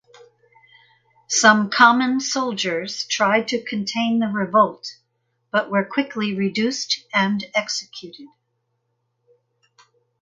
[1.27, 4.95] Some common soldiers tried to contain the revolt
[5.51, 8.25] but were quickly reduced and executed.